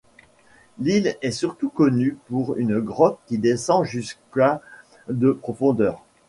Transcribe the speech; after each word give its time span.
L'île 0.79 1.15
est 1.21 1.29
surtout 1.29 1.69
connue 1.69 2.17
pour 2.25 2.55
une 2.57 2.79
grotte 2.79 3.19
qui 3.27 3.37
descend 3.37 3.85
jusqu'à 3.85 4.59
de 5.09 5.31
profondeur. 5.31 6.01